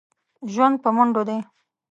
ژوند 0.53 0.75
په 0.83 0.89
منډو 0.95 1.21
دی. 1.29 1.39